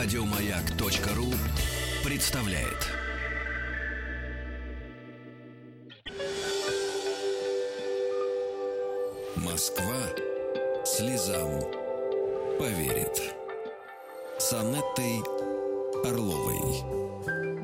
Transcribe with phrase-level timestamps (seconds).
[0.00, 1.34] Радиомаяк.ру
[2.04, 2.86] представляет.
[9.34, 9.96] Москва
[10.84, 11.60] слезам
[12.60, 13.34] поверит.
[14.38, 15.24] С Анеттой
[16.04, 16.98] Орловой.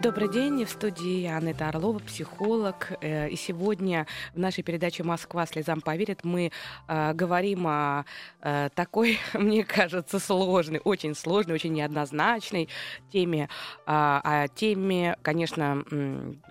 [0.05, 2.93] Добрый день, в студии Анна Орлова, психолог.
[3.01, 6.53] Э, и сегодня в нашей передаче «Москва слезам поверит» мы
[6.89, 8.05] э, говорим о
[8.43, 12.69] э, такой, мне кажется, сложной, очень сложной, очень неоднозначной
[13.11, 13.49] теме.
[13.87, 15.83] О теме, конечно,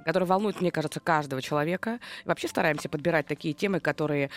[0.03, 1.99] которая волнует, мне кажется, каждого человека.
[2.25, 4.31] И вообще стараемся подбирать такие темы, которые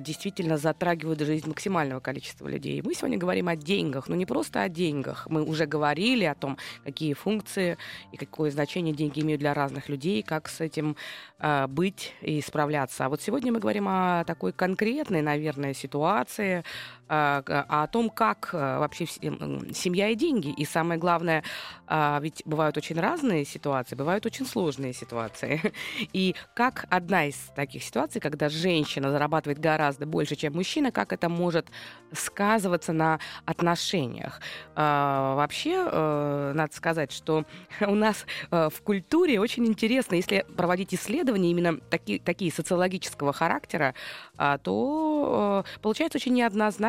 [0.00, 2.82] действительно затрагивают жизнь максимального количества людей.
[2.82, 5.28] Мы сегодня говорим о деньгах, но не просто о деньгах.
[5.30, 6.56] Мы уже говорили о том,
[6.86, 7.76] какие функции
[8.12, 10.96] и какое значение деньги имеют для разных людей, как с этим
[11.40, 13.04] э, быть и справляться.
[13.04, 16.64] А вот сегодня мы говорим о такой конкретной, наверное, ситуации,
[17.08, 20.48] э, о том, как э, вообще семья и деньги.
[20.48, 21.42] И самое главное,
[21.88, 25.60] э, ведь бывают очень разные ситуации, бывают очень сложные ситуации.
[26.12, 31.28] И как одна из таких ситуаций, когда женщина зарабатывает гораздо больше, чем мужчина, как это
[31.28, 31.68] может
[32.12, 34.40] сказываться на отношениях.
[34.74, 37.44] Вообще, э, надо сказать, что
[37.80, 43.94] у нас Э, в культуре очень интересно, если проводить исследования именно такие, такие социологического характера,
[44.36, 46.34] а, то э, получается очень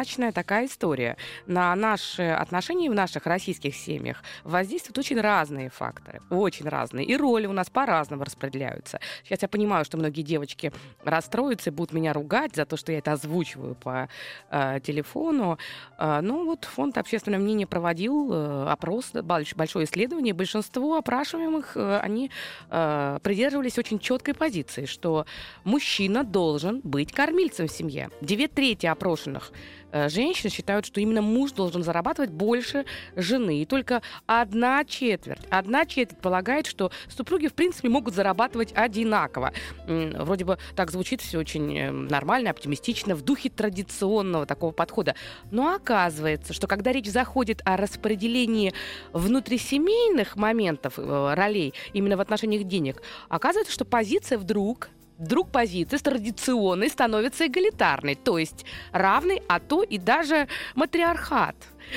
[0.07, 1.17] неоднозначная такая история.
[1.45, 7.05] На наши отношения в наших российских семьях воздействуют очень разные факторы, очень разные.
[7.05, 8.99] И роли у нас по-разному распределяются.
[9.23, 10.71] Сейчас я понимаю, что многие девочки
[11.03, 14.07] расстроятся и будут меня ругать за то, что я это озвучиваю по
[14.49, 15.57] э, телефону.
[15.97, 20.33] Э, ну вот фонд общественного мнения проводил э, опрос, большое исследование.
[20.33, 22.31] Большинство опрашиваемых, э, они
[22.69, 25.25] э, придерживались очень четкой позиции, что
[25.63, 28.09] мужчина должен быть кормильцем в семье.
[28.21, 29.51] Две трети опрошенных
[29.91, 32.85] женщин считают, что именно муж должен зарабатывать больше
[33.15, 33.61] жены.
[33.61, 39.53] И только одна четверть, одна четверть полагает, что супруги, в принципе, могут зарабатывать одинаково.
[39.87, 45.15] Вроде бы так звучит все очень э, нормально, оптимистично, в духе традиционного такого подхода.
[45.51, 48.73] Но оказывается, что когда речь заходит о распределении
[49.13, 56.89] внутрисемейных моментов, э, ролей, именно в отношениях денег, оказывается, что позиция вдруг вдруг позиция традиционной
[56.89, 61.55] становится эгалитарной, то есть равной, а то и даже матриархат.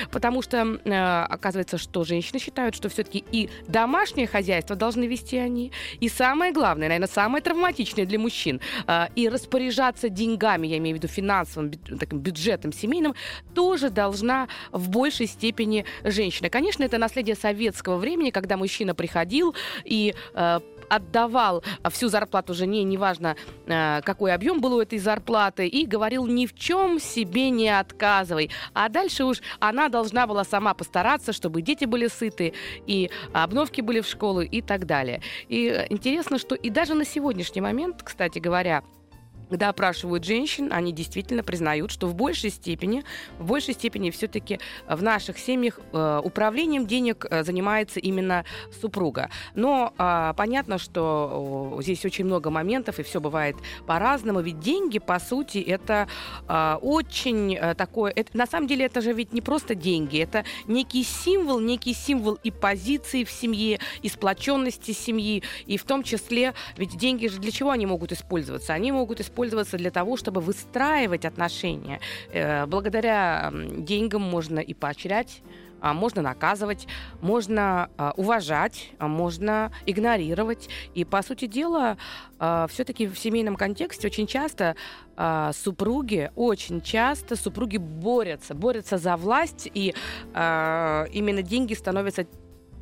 [0.09, 5.71] Потому что э, оказывается, что женщины считают, что все-таки и домашнее хозяйство должны вести они,
[5.99, 10.99] и самое главное, наверное, самое травматичное для мужчин, э, и распоряжаться деньгами, я имею в
[10.99, 13.15] виду финансовым таким бюджетом семейным,
[13.53, 16.49] тоже должна в большей степени женщина.
[16.49, 20.59] Конечно, это наследие советского времени, когда мужчина приходил и э,
[20.91, 23.35] отдавал всю зарплату жене, неважно,
[23.65, 28.51] э, какой объем был у этой зарплаты, и говорил, ни в чем себе не отказывай.
[28.73, 32.53] А дальше уж она должна была сама постараться, чтобы дети были сыты,
[32.87, 35.21] и обновки были в школу и так далее.
[35.47, 38.83] И интересно, что и даже на сегодняшний момент, кстати говоря,
[39.51, 43.03] когда опрашивают женщин, они действительно признают, что в большей степени,
[43.37, 48.45] в большей степени все-таки в наших семьях э, управлением денег э, занимается именно
[48.79, 49.29] супруга.
[49.53, 54.39] Но э, понятно, что э, здесь очень много моментов, и все бывает по-разному.
[54.39, 56.07] Ведь деньги, по сути, это
[56.47, 58.13] э, очень э, такое...
[58.15, 62.39] Это, на самом деле это же ведь не просто деньги, это некий символ, некий символ
[62.41, 67.51] и позиции в семье, и сплоченности семьи, и в том числе, ведь деньги же для
[67.51, 68.73] чего они могут использоваться?
[68.73, 71.99] Они могут использоваться использоваться для того, чтобы выстраивать отношения.
[72.31, 75.41] Э, благодаря деньгам можно и поощрять
[75.83, 76.87] а можно наказывать,
[77.21, 80.69] можно а, уважать, а можно игнорировать.
[80.93, 81.97] И, по сути дела,
[82.69, 84.75] все-таки в семейном контексте очень часто
[85.53, 89.95] супруги, очень часто супруги борются, борются за власть, и
[90.33, 92.27] именно деньги становятся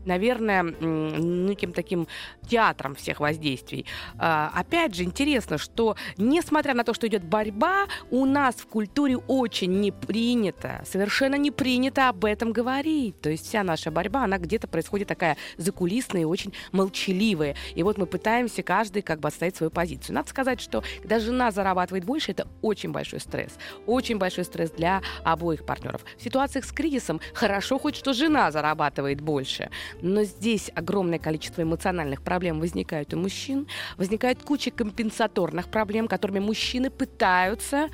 [0.05, 2.07] наверное, неким таким
[2.47, 3.85] театром всех воздействий.
[4.17, 9.17] А, опять же, интересно, что несмотря на то, что идет борьба, у нас в культуре
[9.17, 13.19] очень не принято, совершенно не принято об этом говорить.
[13.21, 17.55] То есть вся наша борьба, она где-то происходит такая закулисная и очень молчаливая.
[17.75, 20.15] И вот мы пытаемся каждый как бы отстоять свою позицию.
[20.15, 23.53] Надо сказать, что когда жена зарабатывает больше, это очень большой стресс.
[23.85, 26.03] Очень большой стресс для обоих партнеров.
[26.17, 29.69] В ситуациях с кризисом хорошо хоть, что жена зарабатывает больше.
[30.01, 33.67] Но здесь огромное количество эмоциональных проблем возникает у мужчин.
[33.97, 37.89] Возникает куча компенсаторных проблем, которыми мужчины пытаются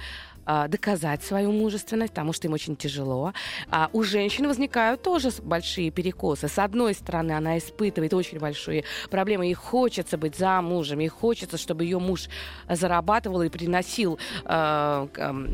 [0.46, 3.34] а, доказать свою мужественность, потому что им очень тяжело.
[3.72, 6.48] А у женщин возникают тоже большие перекосы.
[6.48, 9.46] С одной стороны, она испытывает очень большие проблемы.
[9.46, 12.30] Ей хочется быть замужем, ей хочется, чтобы ее муж
[12.70, 15.08] зарабатывал и приносил э,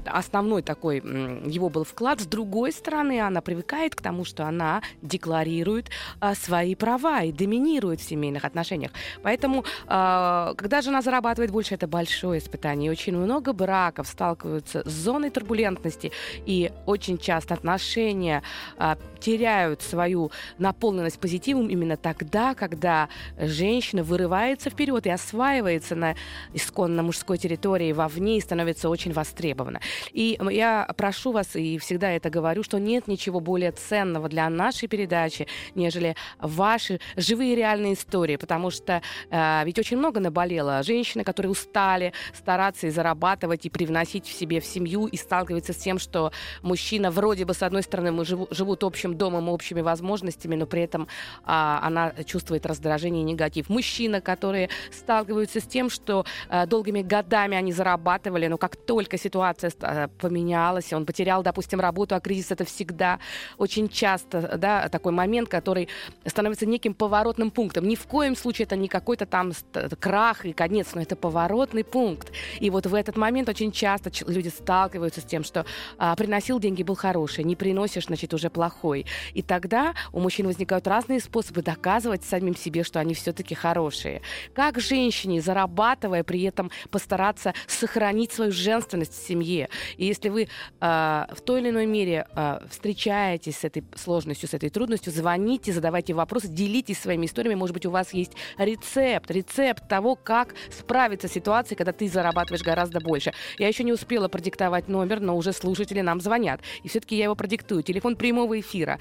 [0.05, 2.19] основной такой его был вклад.
[2.19, 5.89] С другой стороны, она привыкает к тому, что она декларирует
[6.19, 8.91] э, свои права и доминирует в семейных отношениях.
[9.23, 12.87] Поэтому, э, когда жена зарабатывает больше, это большое испытание.
[12.87, 16.11] И очень много браков сталкиваются с зоной турбулентности,
[16.45, 18.43] и очень часто отношения
[18.77, 26.15] э, теряют свою наполненность позитивом именно тогда, когда женщина вырывается вперед и осваивается на
[26.53, 29.79] исконно мужской территории вовне и становится очень востребована.
[30.11, 34.87] И я прошу вас, и всегда это говорю, что нет ничего более ценного для нашей
[34.87, 40.83] передачи, нежели ваши живые реальные истории, потому что э, ведь очень много наболело.
[40.83, 45.77] Женщины, которые устали стараться и зарабатывать, и привносить в себе в семью, и сталкиваются с
[45.77, 46.31] тем, что
[46.61, 50.81] мужчина вроде бы, с одной стороны, мы живу, живут общим домом, общими возможностями, но при
[50.83, 51.07] этом
[51.43, 53.69] а, она чувствует раздражение и негатив.
[53.69, 59.71] Мужчины, которые сталкиваются с тем, что а, долгими годами они зарабатывали, но как только ситуация
[59.81, 63.19] а, поменялась, он потерял, допустим, работу, а кризис это всегда
[63.57, 65.89] очень часто да, такой момент, который
[66.25, 67.87] становится неким поворотным пунктом.
[67.87, 69.51] Ни в коем случае это не какой-то там
[69.99, 72.31] крах и конец, но это поворотный пункт.
[72.59, 75.65] И вот в этот момент очень часто люди сталкиваются с тем, что
[75.97, 79.05] а, приносил деньги, был хороший, не приносишь, значит, уже плохой.
[79.33, 84.21] И тогда у мужчин возникают разные способы доказывать самим себе, что они все-таки хорошие.
[84.53, 89.69] Как женщине, зарабатывая, при этом постараться сохранить свою женственность в семье.
[89.97, 90.47] И если вы э,
[90.79, 96.13] в той или иной мере э, встречаетесь с этой сложностью, с этой трудностью, звоните, задавайте
[96.13, 97.55] вопросы, делитесь своими историями.
[97.55, 102.63] Может быть, у вас есть рецепт, рецепт того, как справиться с ситуацией, когда ты зарабатываешь
[102.63, 103.33] гораздо больше.
[103.57, 106.59] Я еще не успела продиктовать номер, но уже слушатели нам звонят.
[106.83, 107.83] И все-таки я его продиктую.
[107.83, 108.97] Телефон прямого эфира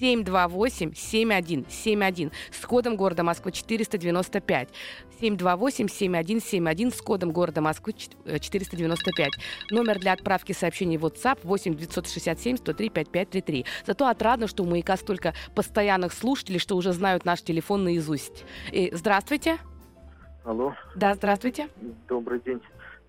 [0.00, 4.68] 728-7171 с кодом города Москвы 495.
[5.20, 9.32] 728-7171 с кодом города Москвы 495.
[9.70, 13.66] Номер для отправки сообщений в WhatsApp 8 967 103 5533.
[13.86, 18.44] Зато отрадно, что у «Маяка» столько постоянных слушателей, что уже знают наш телефон наизусть.
[18.72, 19.58] И здравствуйте.
[20.44, 20.74] Алло.
[20.94, 21.68] Да, здравствуйте.
[22.08, 22.60] Добрый день.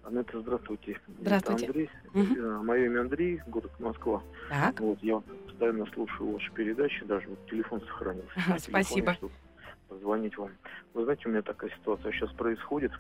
[0.04, 1.00] Анетта, здравствуйте.
[1.19, 1.66] Здравствуйте.
[1.66, 1.90] Это Андрей.
[2.13, 2.63] Угу.
[2.63, 4.24] Мое имя Андрей, город Москва.
[4.50, 4.80] Так.
[4.80, 8.31] Вот, я постоянно слушаю ваши передачи, даже вот телефон сохранился.
[8.36, 9.18] Ага, спасибо.
[9.88, 10.51] Позвонить вам.
[10.94, 12.92] Вы знаете, у меня такая ситуация сейчас происходит.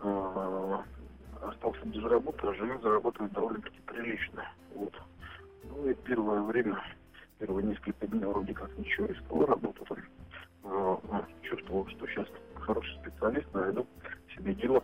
[0.00, 0.84] А,
[1.42, 4.44] остался без работы, а жена зарабатывает довольно-таки прилично.
[4.74, 4.92] Вот.
[5.64, 6.80] Ну и первое время,
[7.38, 9.98] первые несколько дней вроде как ничего, искал работу там.
[10.64, 12.26] А, чувствовал, что сейчас
[12.60, 13.86] хороший специалист, найду
[14.36, 14.82] себе дело.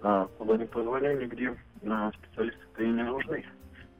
[0.00, 1.54] Куда ни позволяю, нигде
[1.86, 3.44] а, специалисты-то и не нужны.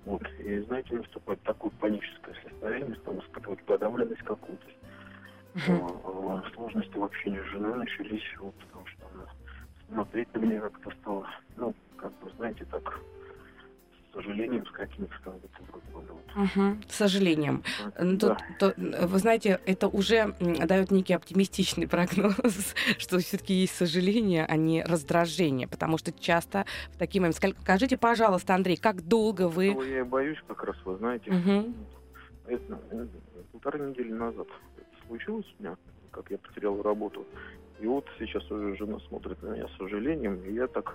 [0.06, 0.22] Вот.
[0.38, 4.66] И, знаете, наступает такое паническое состояние, стал испытывать подавленность какую-то.
[5.54, 6.54] Uh-huh.
[6.54, 9.26] Сложности в общении с женой начались, вот, потому что она
[9.88, 11.26] смотреть на меня как-то стала,
[11.56, 13.00] ну, как бы, знаете, так,
[14.10, 15.40] с сожалением, с каким-то, бы,
[15.92, 16.04] вот.
[16.36, 17.62] Угу, с сожалением.
[17.98, 18.36] Ну, да.
[18.58, 22.34] Тут, тут, вы знаете, это уже дает некий оптимистичный прогноз,
[22.98, 27.54] что все-таки есть сожаление, а не раздражение, потому что часто в такие моменты...
[27.62, 29.74] Скажите, пожалуйста, Андрей, как долго вы...
[29.74, 31.72] Ну, я боюсь как раз, вы знаете, угу.
[32.46, 33.08] это, это,
[33.52, 34.46] полторы недели назад
[34.76, 35.76] это случилось у меня,
[36.10, 37.26] как я потерял работу.
[37.80, 40.94] И вот сейчас уже жена смотрит на меня с сожалением, и я так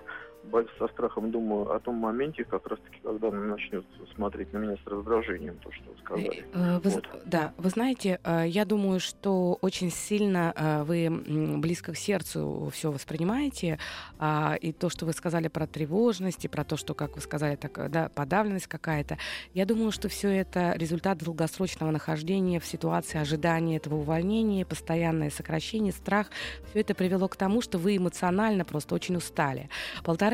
[0.78, 3.84] со страхом думаю о том моменте, как раз-таки, когда она начнет
[4.14, 6.44] смотреть на меня с раздражением, то, что вы сказали.
[6.54, 7.04] Э, вы, вот.
[7.24, 11.10] Да, вы знаете, э, я думаю, что очень сильно э, вы
[11.58, 13.78] близко к сердцу все воспринимаете,
[14.18, 17.56] а, и то, что вы сказали про тревожность, и про то, что, как вы сказали,
[17.56, 19.18] так, да, подавленность какая-то,
[19.54, 25.92] я думаю, что все это результат долгосрочного нахождения в ситуации ожидания этого увольнения, постоянное сокращение,
[25.92, 26.28] страх,
[26.70, 29.68] все это привело к тому, что вы эмоционально просто очень устали.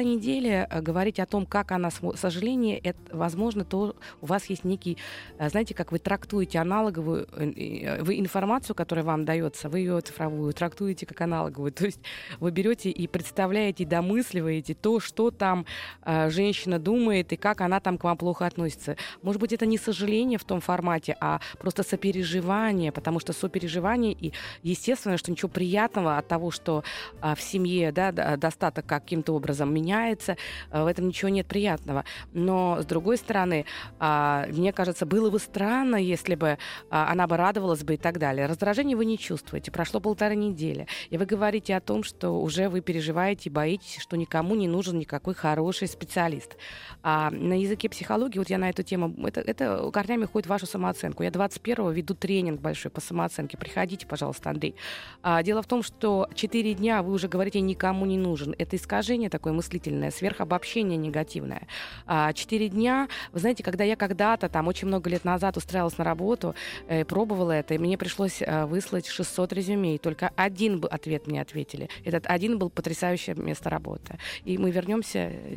[0.02, 4.64] Полтора недели э, говорить о том, как она, сожаление, это, возможно, то у вас есть
[4.64, 4.98] некий,
[5.38, 10.52] э, знаете, как вы трактуете аналоговую э, вы информацию, которая вам дается, вы ее цифровую
[10.54, 11.72] трактуете как аналоговую.
[11.82, 12.00] То есть
[12.40, 15.66] вы берете и представляете, и домысливаете то, что там
[16.04, 18.96] женщина думает и как она там к вам плохо относится.
[19.22, 24.32] Может быть, это не сожаление в том формате, а просто сопереживание, потому что сопереживание и
[24.62, 26.82] естественно, что ничего приятного от того, что
[27.20, 30.36] в семье да, достаток каким-то образом меняется,
[30.70, 32.04] в этом ничего нет приятного.
[32.32, 33.66] Но, с другой стороны,
[34.00, 36.58] мне кажется, было бы странно, если бы
[36.90, 38.46] она бы радовалась бы и так далее.
[38.46, 39.70] Раздражение вы не чувствуете.
[39.70, 44.16] Прошло полторы недели, и вы говорите о том, что уже вы переживаете и боитесь, что
[44.16, 46.56] никому не нужен никакой хороший специалист.
[47.02, 50.66] А на языке психологии, вот я на эту тему, это, это корнями ходит в вашу
[50.66, 51.22] самооценку.
[51.22, 53.56] Я 21-го веду тренинг большой по самооценке.
[53.56, 54.76] Приходите, пожалуйста, Андрей.
[55.22, 58.54] А, дело в том, что 4 дня вы уже говорите никому не нужен.
[58.58, 61.66] Это искажение такое мыслительное, сверхобобщение негативное.
[62.06, 66.04] А, 4 дня, вы знаете, когда я когда-то, там очень много лет назад устраивалась на
[66.04, 66.54] работу,
[66.88, 71.40] э, пробовала это, и мне пришлось э, выслать 600 резюме, и только один ответ мне
[71.40, 71.88] ответили.
[72.04, 74.18] Этот один был потрясающее место работы.
[74.44, 75.56] И мы вернемся э,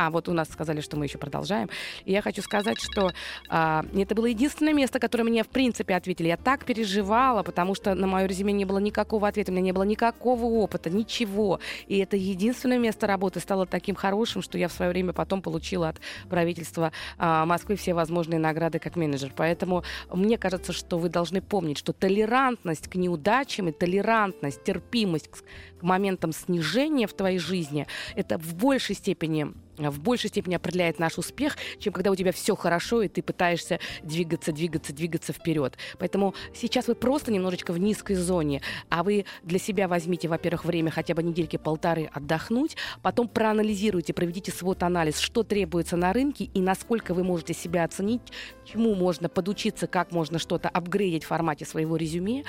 [0.00, 1.68] а, вот у нас сказали, что мы еще продолжаем.
[2.06, 3.12] И я хочу сказать, что
[3.48, 6.28] а, это было единственное место, которое мне, в принципе, ответили.
[6.28, 9.72] Я так переживала, потому что на мое резюме не было никакого ответа, у меня не
[9.72, 11.60] было никакого опыта, ничего.
[11.86, 15.90] И это единственное место работы стало таким хорошим, что я в свое время потом получила
[15.90, 19.32] от правительства а, Москвы все возможные награды как менеджер.
[19.36, 25.42] Поэтому мне кажется, что вы должны помнить, что толерантность к неудачам и толерантность, терпимость к,
[25.80, 29.52] к моментам снижения в твоей жизни, это в большей степени
[29.88, 33.80] в большей степени определяет наш успех, чем когда у тебя все хорошо, и ты пытаешься
[34.02, 35.78] двигаться, двигаться, двигаться вперед.
[35.98, 40.90] Поэтому сейчас вы просто немножечко в низкой зоне, а вы для себя возьмите, во-первых, время
[40.90, 47.14] хотя бы недельки полторы отдохнуть, потом проанализируйте, проведите свод-анализ, что требуется на рынке и насколько
[47.14, 48.20] вы можете себя оценить,
[48.64, 52.44] чему можно подучиться, как можно что-то апгрейдить в формате своего резюме,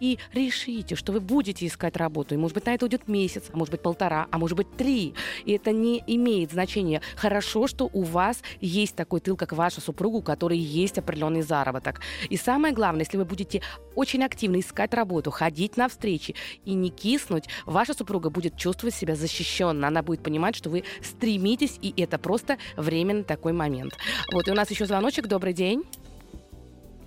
[0.00, 2.34] и решите, что вы будете искать работу.
[2.34, 5.14] И, может быть, на это уйдет месяц, а может быть, полтора, а может быть, три.
[5.44, 6.75] И это не имеет значения.
[7.16, 12.00] Хорошо, что у вас есть такой тыл, как ваша супруга, у которой есть определенный заработок.
[12.28, 13.62] И самое главное, если вы будете
[13.94, 19.14] очень активно искать работу, ходить на встречи и не киснуть, ваша супруга будет чувствовать себя
[19.14, 19.88] защищенно.
[19.88, 23.96] Она будет понимать, что вы стремитесь, и это просто временный такой момент.
[24.32, 25.26] Вот, и у нас еще звоночек.
[25.26, 25.84] Добрый день.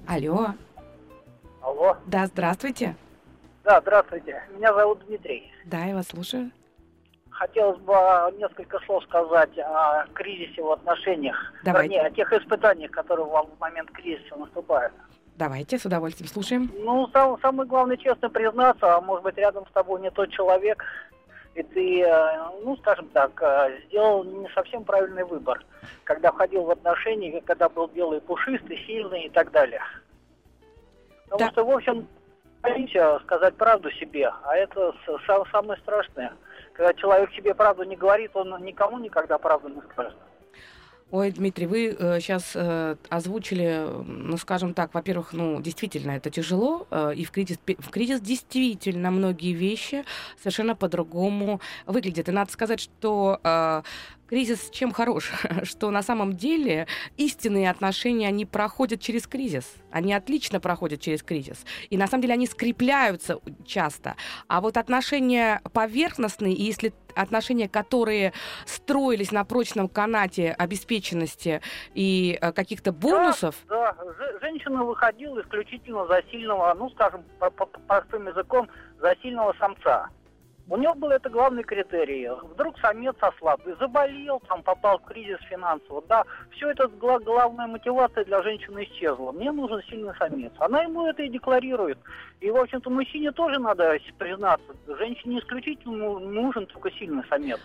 [0.08, 0.56] Алло.
[1.62, 1.98] Алло.
[2.08, 2.96] Да, здравствуйте.
[3.64, 4.42] Да, здравствуйте.
[4.56, 5.52] Меня зовут Дмитрий.
[5.66, 6.52] Да, я вас слушаю.
[7.40, 7.94] Хотелось бы
[8.38, 11.38] несколько слов сказать о кризисе в отношениях.
[11.64, 11.96] Давайте.
[11.96, 14.92] Вернее, о тех испытаниях, которые в момент кризиса наступают.
[15.38, 16.70] Давайте, с удовольствием слушаем.
[16.80, 20.84] Ну, сам, самое главное, честно признаться, а может быть, рядом с тобой не тот человек,
[21.56, 25.64] и ты, э, ну, скажем так, э, сделал не совсем правильный выбор,
[26.04, 29.82] когда входил в отношения, когда был белый, пушистый, сильный и так далее.
[31.30, 31.52] Потому да.
[31.52, 32.06] что, в общем,
[32.62, 34.94] боимся сказать правду себе, а это
[35.52, 36.34] самое страшное.
[36.80, 40.16] Когда человек себе правду не говорит, он никому никогда правду не скажет.
[41.12, 46.88] Ой, Дмитрий, вы э, сейчас э, озвучили, ну, скажем так, во-первых, ну, действительно, это тяжело,
[46.90, 50.06] э, и в кризис, в кризис действительно многие вещи
[50.38, 52.30] совершенно по-другому выглядят.
[52.30, 53.82] И надо сказать, что э,
[54.30, 55.32] кризис чем хорош?
[55.64, 59.76] что на самом деле истинные отношения, они проходят через кризис.
[59.92, 61.66] Они отлично проходят через кризис.
[61.90, 64.16] И на самом деле они скрепляются часто.
[64.48, 68.34] А вот отношения поверхностные, и если отношения, которые
[68.66, 71.62] строились на прочном канате обеспеченности
[71.94, 73.56] и э, каких-то бонусов.
[73.68, 74.40] Да, да.
[74.42, 77.24] женщина выходила исключительно за сильного, ну, скажем,
[77.88, 78.70] простым языком,
[79.00, 80.10] за сильного самца.
[80.72, 82.30] У него был это главный критерий.
[82.44, 86.04] Вдруг самец ослаб заболел, там попал в кризис финансово.
[86.08, 89.32] Да, все это главная мотивация для женщины исчезла.
[89.32, 90.52] Мне нужен сильный самец.
[90.60, 91.98] Она ему это и декларирует.
[92.40, 94.76] И, в общем-то, мужчине тоже надо признаться.
[95.00, 97.60] Женщине исключительно нужен только сильный самец.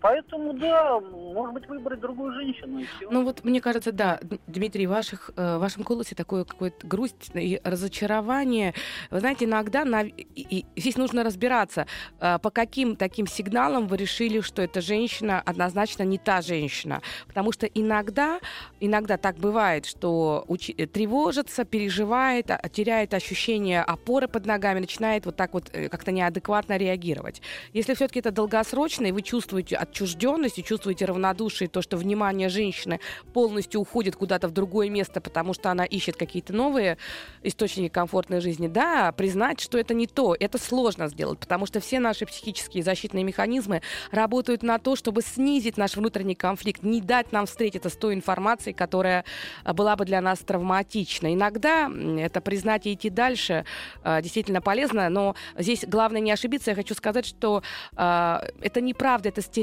[0.00, 2.80] Поэтому, да, может быть, выбрать другую женщину.
[2.80, 2.86] И.
[3.10, 7.30] Ну вот, мне кажется, да, Дмитрий, в, ваших, э, в вашем голосе такое какое-то грусть
[7.34, 8.74] и разочарование.
[9.10, 10.02] Вы знаете, иногда на...
[10.02, 11.86] и, здесь нужно разбираться,
[12.20, 17.02] э, по каким таким сигналам вы решили, что эта женщина однозначно не та женщина.
[17.26, 18.40] Потому что иногда,
[18.80, 20.70] иногда так бывает, что уч...
[20.92, 26.78] тревожится, переживает, а, теряет ощущение опоры под ногами, начинает вот так вот э, как-то неадекватно
[26.78, 27.42] реагировать.
[27.74, 32.48] Если все-таки это долгосрочно, и вы чувствуете чувствуете отчужденность и чувствуете равнодушие, то, что внимание
[32.48, 33.00] женщины
[33.32, 36.96] полностью уходит куда-то в другое место, потому что она ищет какие-то новые
[37.42, 41.98] источники комфортной жизни, да, признать, что это не то, это сложно сделать, потому что все
[42.00, 47.46] наши психические защитные механизмы работают на то, чтобы снизить наш внутренний конфликт, не дать нам
[47.46, 49.24] встретиться с той информацией, которая
[49.64, 51.34] а, была бы для нас травматична.
[51.34, 53.64] Иногда это признать и идти дальше
[54.02, 56.70] а, действительно полезно, но здесь главное не ошибиться.
[56.70, 57.62] Я хочу сказать, что
[57.96, 59.55] э, это неправда, это стереотип,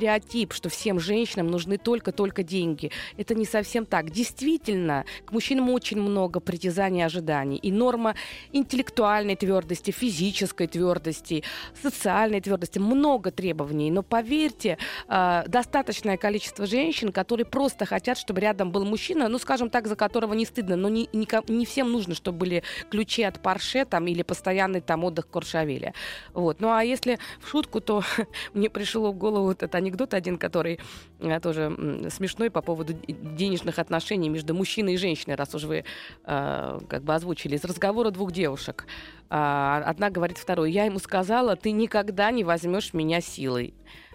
[0.54, 2.92] что всем женщинам нужны только-только деньги.
[3.18, 4.10] Это не совсем так.
[4.10, 7.58] Действительно, к мужчинам очень много притязаний и ожиданий.
[7.58, 8.16] И норма
[8.52, 11.44] интеллектуальной твердости, физической твердости,
[11.82, 13.92] социальной твердости, много требований.
[13.92, 19.70] Но поверьте, э, достаточное количество женщин, которые просто хотят, чтобы рядом был мужчина, ну, скажем
[19.70, 23.40] так, за которого не стыдно, но не, не, не всем нужно, чтобы были ключи от
[23.42, 25.94] Порше там, или постоянный там отдых в Куршавеле.
[26.34, 26.62] Вот.
[26.62, 28.04] Ну, а если в шутку, то
[28.54, 30.80] мне пришел в голову вот этот анекдот один, который
[31.20, 35.84] э, тоже смешной по поводу денежных отношений между мужчиной и женщиной, раз уж вы
[36.25, 37.56] э, как бы озвучили.
[37.56, 38.86] Из разговора двух девушек.
[39.30, 43.74] Э, одна говорит второй, я ему сказала, ты никогда не возьмешь меня силой.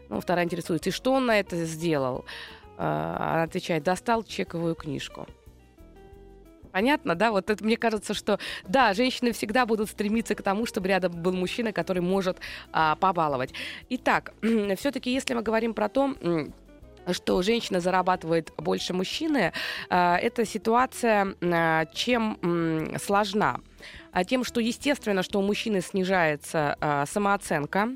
[0.09, 2.25] Ну, вторая интересуется, и что он на это сделал?
[2.79, 5.27] Э, она отвечает, достал чековую книжку.
[6.79, 7.33] Понятно, да?
[7.33, 11.33] Вот это мне кажется, что да, женщины всегда будут стремиться к тому, чтобы рядом был
[11.33, 12.39] мужчина, который может
[12.73, 13.53] а, побаловать.
[13.89, 14.33] Итак,
[14.77, 16.15] все-таки, если мы говорим про то,
[17.11, 19.53] что женщина зарабатывает больше мужчины,
[19.91, 23.59] а, эта ситуация а, чем сложна
[24.13, 27.91] а тем, что естественно, что у мужчины снижается а, самооценка,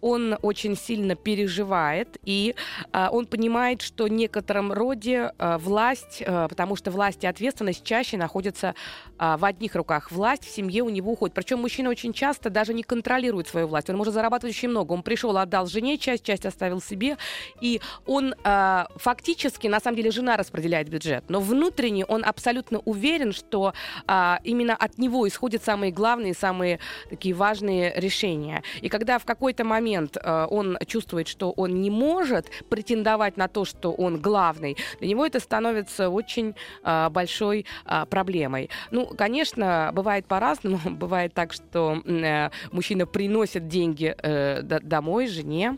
[0.00, 2.54] он очень сильно переживает, и
[2.92, 7.84] а, он понимает, что в некотором роде а, власть, а, потому что власть и ответственность
[7.84, 8.74] чаще находятся
[9.18, 10.10] в одних руках.
[10.10, 11.34] Власть в семье у него уходит.
[11.34, 13.90] Причем мужчина очень часто даже не контролирует свою власть.
[13.90, 14.92] Он может зарабатывать очень много.
[14.92, 17.16] Он пришел, отдал жене часть, часть оставил себе,
[17.60, 23.32] и он а, фактически, на самом деле, жена распределяет бюджет, но внутренне он абсолютно уверен,
[23.32, 23.74] что
[24.06, 26.78] а, именно от него исходят самые главные, самые
[27.10, 28.62] такие важные решения.
[28.80, 33.64] И когда в какой-то момент э, он чувствует, что он не может претендовать на то,
[33.64, 38.70] что он главный, для него это становится очень э, большой э, проблемой.
[38.90, 40.78] Ну, конечно, бывает по-разному.
[40.98, 45.76] Бывает так, что э, мужчина приносит деньги э, домой жене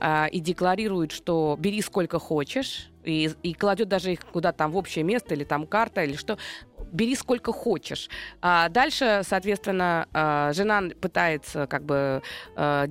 [0.00, 4.76] э, и декларирует, что бери сколько хочешь, и, и кладет даже их куда-то там в
[4.76, 6.38] общее место или там карта или что
[6.92, 8.08] бери сколько хочешь.
[8.40, 12.22] А дальше, соответственно, а, жена пытается как бы...
[12.54, 12.86] А,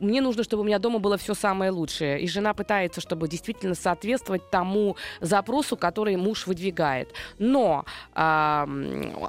[0.00, 2.20] мне нужно, чтобы у меня дома было все самое лучшее.
[2.20, 7.12] И жена пытается, чтобы действительно соответствовать тому запросу, который муж выдвигает.
[7.38, 7.84] Но...
[8.14, 8.68] А,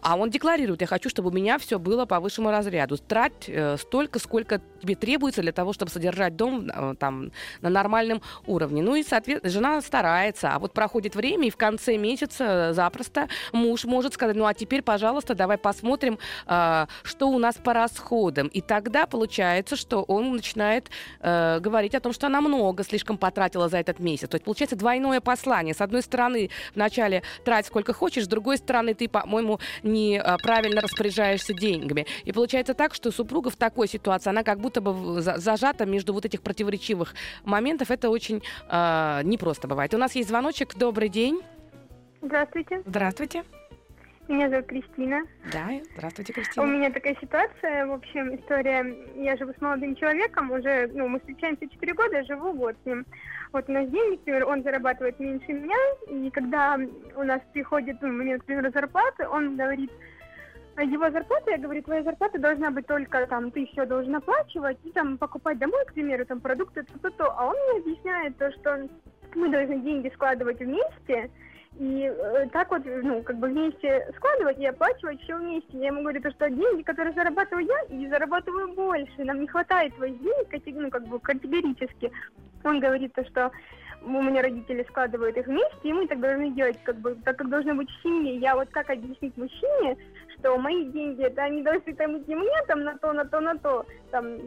[0.02, 2.98] а он декларирует, я хочу, чтобы у меня все было по высшему разряду.
[2.98, 7.32] Трать э, столько, сколько тебе требуется для того, чтобы содержать дом э, там,
[7.62, 8.82] на нормальном уровне.
[8.82, 10.54] Ну и, соответственно, жена старается.
[10.54, 14.82] А вот проходит время, и в конце месяца запросто муж может сказать, ну а теперь,
[14.82, 18.48] пожалуйста, давай посмотрим, э, что у нас по расходам.
[18.48, 23.70] И тогда получается, что он начинает э, говорить о том, что она много слишком потратила
[23.70, 24.30] за этот месяц.
[24.30, 25.74] То есть получается двойное послание.
[25.74, 32.06] С одной стороны, вначале трать сколько хочешь, с другой стороны, ты, по-моему, неправильно распоряжаешься деньгами.
[32.24, 36.26] И получается так, что супруга в такой ситуации, она как будто бы зажата между вот
[36.26, 37.92] этих противоречивых моментов.
[37.92, 39.94] Это очень э, непросто бывает.
[39.94, 40.76] У нас есть звоночек.
[40.76, 41.42] Добрый день.
[42.22, 42.82] Здравствуйте.
[42.86, 43.44] Здравствуйте.
[44.28, 45.22] Меня зовут Кристина.
[45.54, 46.66] Да, здравствуйте, Кристина.
[46.66, 48.84] У меня такая ситуация, в общем, история.
[49.16, 53.06] Я живу с молодым человеком, уже, ну, мы встречаемся 4 года, живу год с ним.
[53.54, 55.78] Вот у нас деньги, например, он зарабатывает меньше меня,
[56.10, 56.80] и когда
[57.16, 59.92] у нас приходит ну, момент, например, зарплаты, он говорит,
[60.76, 64.80] «А его зарплата, я говорю, твоя зарплата должна быть только там, ты все должен оплачивать
[64.84, 67.32] и там покупать домой, к примеру, там продукты, то-то-то.
[67.32, 68.90] А он мне объясняет то, что
[69.36, 71.30] мы должны деньги складывать вместе,
[71.78, 75.78] и э, так вот, ну, как бы вместе складывать и оплачивать все вместе.
[75.78, 79.24] Я ему говорю, то, что деньги, которые зарабатываю я, и зарабатываю больше.
[79.24, 82.12] Нам не хватает твоих денег, ну, как бы категорически.
[82.64, 83.52] Он говорит то, что
[84.04, 87.50] у меня родители складывают их вместе, и мы так должны делать, как бы, так как
[87.50, 88.38] должно быть в семье.
[88.38, 89.98] Я вот как объяснить мужчине,
[90.38, 93.58] что мои деньги, это они должны там идти мне, там, на то, на то, на
[93.58, 93.86] то.
[94.12, 94.38] Там,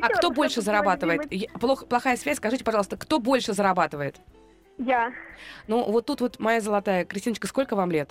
[0.00, 1.28] а кто больше зарабатывает?
[1.60, 4.16] Плох, плохая связь, скажите, пожалуйста, кто больше зарабатывает?
[4.84, 5.12] Я.
[5.68, 7.04] Ну, вот тут вот моя золотая.
[7.04, 8.10] Кристиночка, сколько вам лет?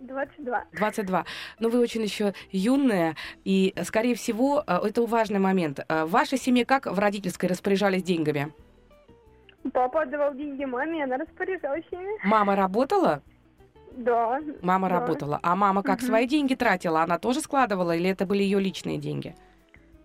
[0.00, 0.64] 22.
[0.72, 1.24] 22.
[1.58, 5.80] Но вы очень еще юная, и, скорее всего, э, это важный момент.
[5.88, 8.52] Э, в вашей семье как в родительской распоряжались деньгами?
[9.72, 12.26] Папа отдавал деньги маме, она распоряжалась ими.
[12.26, 13.22] Мама работала?
[13.92, 14.40] Да.
[14.62, 15.00] Мама да.
[15.00, 15.38] работала.
[15.42, 16.06] А мама как угу.
[16.06, 17.02] свои деньги тратила?
[17.02, 19.34] Она тоже складывала или это были ее личные деньги?
[19.36, 19.49] Э,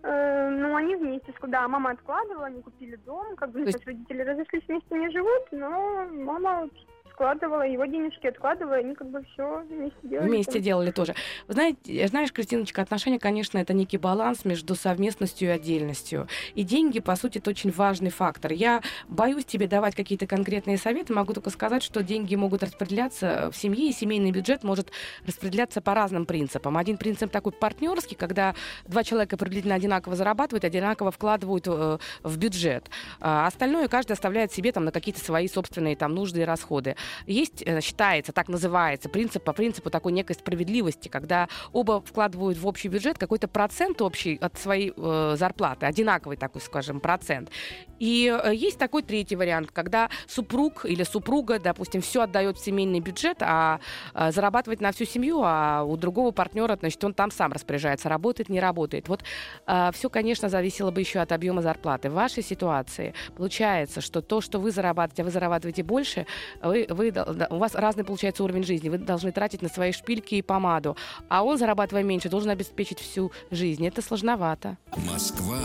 [0.06, 3.86] ну, они вместе, да, мама откладывала, они купили дом, как бы, То есть...
[3.86, 6.68] родители разошлись вместе, не живут, но мама
[7.16, 10.28] складывала, его денежки откладывала, они как бы все вместе делали.
[10.28, 11.14] Вместе делали тоже.
[11.48, 16.28] Знаете, знаешь, Кристиночка, отношения, конечно, это некий баланс между совместностью и отдельностью.
[16.54, 18.52] И деньги, по сути, это очень важный фактор.
[18.52, 23.56] Я боюсь тебе давать какие-то конкретные советы, могу только сказать, что деньги могут распределяться в
[23.56, 24.92] семье, и семейный бюджет может
[25.26, 26.76] распределяться по разным принципам.
[26.76, 28.54] Один принцип такой партнерский, когда
[28.86, 32.90] два человека приблизительно одинаково зарабатывают, одинаково вкладывают э, в бюджет.
[33.20, 36.94] А остальное каждый оставляет себе там на какие-то свои собственные там нужды и расходы.
[37.26, 42.66] Есть, э, считается, так называется, принцип по принципу такой некой справедливости, когда оба вкладывают в
[42.66, 47.50] общий бюджет какой-то процент общий от своей э, зарплаты, одинаковый такой, скажем, процент.
[47.98, 53.00] И э, есть такой третий вариант, когда супруг или супруга, допустим, все отдает в семейный
[53.00, 53.80] бюджет, а,
[54.12, 58.48] а зарабатывает на всю семью, а у другого партнера, значит, он там сам распоряжается, работает,
[58.48, 59.08] не работает.
[59.08, 59.22] Вот
[59.66, 62.10] а, все, конечно, зависело бы еще от объема зарплаты.
[62.10, 66.26] В вашей ситуации получается, что то, что вы зарабатываете, а вы зарабатываете больше,
[66.62, 67.12] вы, вы,
[67.50, 68.88] у вас разный получается уровень жизни.
[68.88, 70.96] Вы должны тратить на свои шпильки и помаду,
[71.28, 73.86] а он, зарабатывая меньше, должен обеспечить всю жизнь.
[73.86, 74.78] Это сложновато.
[74.96, 75.58] Москва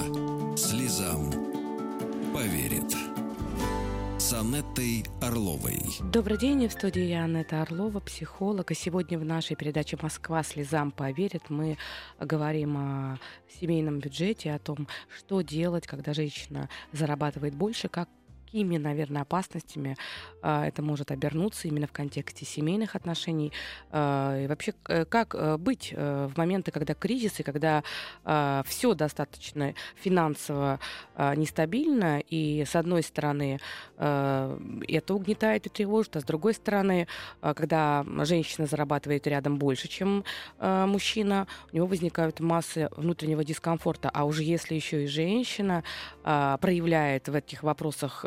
[0.56, 1.32] слезам
[2.34, 2.96] поверит
[4.18, 5.82] с Анеттой Орловой.
[6.14, 8.72] Добрый день, в студии я Анетта Орлова, психолог.
[8.72, 11.78] И сегодня в нашей передаче «Москва слезам поверит» мы
[12.20, 13.20] говорим о
[13.60, 18.10] семейном бюджете, о том, что делать, когда женщина зарабатывает больше, как
[18.52, 19.96] какими, наверное, опасностями
[20.44, 23.54] э, это может обернуться именно в контексте семейных отношений.
[23.92, 27.82] Э, и вообще, э, как э, быть э, в моменты, когда кризис, и когда
[28.26, 30.80] э, все достаточно финансово
[31.36, 33.60] нестабильно, и с одной стороны
[33.98, 37.08] это угнетает и тревожит, а с другой стороны,
[37.42, 40.24] когда женщина зарабатывает рядом больше, чем
[40.60, 44.10] мужчина, у него возникают массы внутреннего дискомфорта.
[44.10, 45.84] А уже если еще и женщина
[46.24, 48.26] проявляет в этих вопросах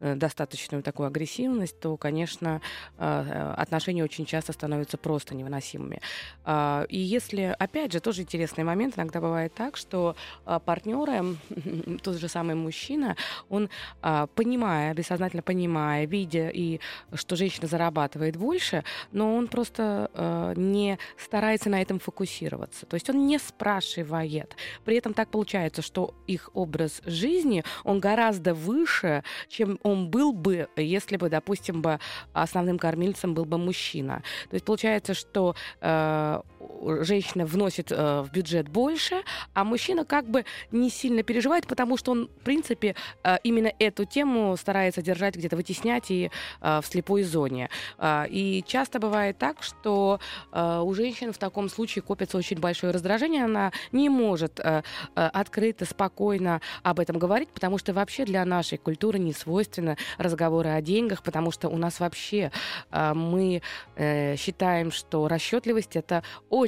[0.00, 2.60] достаточную такую агрессивность, то, конечно,
[2.98, 6.00] э, отношения очень часто становятся просто невыносимыми.
[6.44, 11.36] А, и если, опять же, тоже интересный момент, иногда бывает так, что а, партнеры,
[12.02, 13.16] тот же самый мужчина,
[13.48, 13.68] он,
[14.00, 16.80] а, понимая, бессознательно понимая, видя, и
[17.14, 20.10] что женщина зарабатывает больше, но он просто
[20.56, 22.86] не старается на этом фокусироваться.
[22.86, 24.56] То есть он не спрашивает.
[24.84, 30.68] При этом так получается, что их образ жизни, он гораздо выше, чем он был бы,
[30.76, 31.98] если бы, допустим, бы
[32.32, 34.22] основным кормильцем был бы мужчина.
[34.50, 36.40] То есть получается, что э,
[36.82, 39.22] женщина вносит э, в бюджет больше,
[39.54, 44.04] а мужчина как бы не сильно переживает, потому что он, в принципе, э, именно эту
[44.04, 46.30] тему старается держать где-то, вытеснять и
[46.60, 47.68] э, в слепой зоне.
[48.28, 50.20] И часто бывает так, что
[50.52, 54.60] у женщин в таком случае копится очень большое раздражение, она не может
[55.14, 60.80] открыто, спокойно об этом говорить, потому что вообще для нашей культуры не свойственно разговоры о
[60.80, 62.50] деньгах, потому что у нас вообще
[62.90, 63.62] мы
[63.96, 66.61] считаем, что расчетливость это очень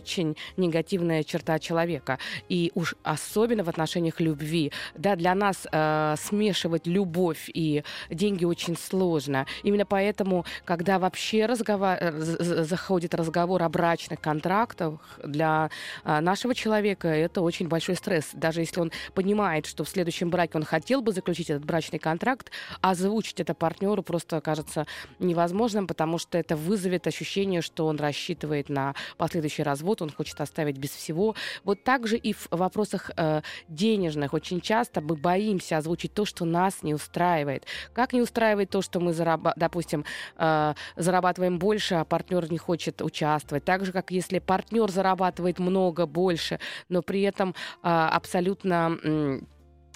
[0.56, 2.18] негативная черта человека.
[2.48, 4.72] И уж особенно в отношениях любви.
[4.96, 9.46] Да, для нас э, смешивать любовь и деньги очень сложно.
[9.62, 15.70] Именно поэтому, когда вообще разговор, заходит разговор о брачных контрактах, для
[16.04, 18.30] э, нашего человека это очень большой стресс.
[18.32, 22.50] Даже если он понимает, что в следующем браке он хотел бы заключить этот брачный контракт,
[22.80, 24.86] озвучить это партнеру просто кажется
[25.18, 30.78] невозможным, потому что это вызовет ощущение, что он рассчитывает на последующий развод, он хочет оставить
[30.78, 31.34] без всего.
[31.64, 36.82] Вот также и в вопросах э, денежных очень часто мы боимся озвучить то, что нас
[36.82, 37.64] не устраивает.
[37.92, 40.04] Как не устраивает то, что мы, зараба- допустим,
[40.36, 43.64] э, зарабатываем больше, а партнер не хочет участвовать.
[43.64, 48.98] Так же, как если партнер зарабатывает много больше, но при этом э, абсолютно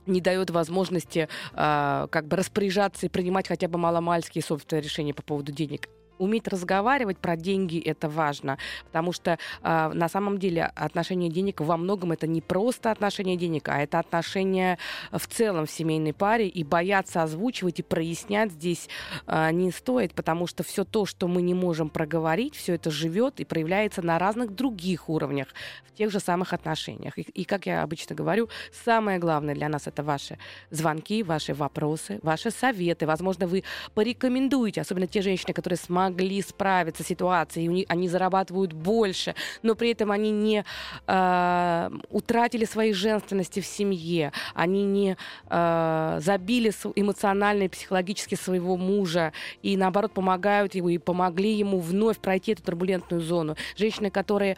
[0.08, 5.22] не дает возможности э, как бы распоряжаться и принимать хотя бы маломальские собственные решения по
[5.22, 11.30] поводу денег уметь разговаривать про деньги это важно, потому что э, на самом деле отношение
[11.30, 14.78] денег во многом это не просто отношение денег, а это отношение
[15.12, 18.88] в целом в семейной паре, и бояться озвучивать и прояснять здесь
[19.26, 23.40] э, не стоит, потому что все то, что мы не можем проговорить, все это живет
[23.40, 25.48] и проявляется на разных других уровнях
[25.86, 27.18] в тех же самых отношениях.
[27.18, 28.48] И, и как я обычно говорю,
[28.84, 30.38] самое главное для нас это ваши
[30.70, 33.06] звонки, ваши вопросы, ваши советы.
[33.06, 39.34] Возможно, вы порекомендуете, особенно те женщины, которые смогли смогли справиться с ситуацией, они зарабатывают больше,
[39.62, 40.64] но при этом они не
[41.06, 45.16] э, утратили своей женственности в семье, они не
[45.50, 52.18] э, забили эмоционально и психологически своего мужа и наоборот помогают ему и помогли ему вновь
[52.18, 53.56] пройти эту турбулентную зону.
[53.76, 54.56] Женщины, которые